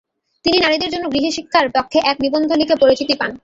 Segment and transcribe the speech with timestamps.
[0.45, 3.31] তিনি নারীদের জন্য গৃহশিক্ষার পক্ষে এক নিবন্ধ লিখে পরিচিতি পান।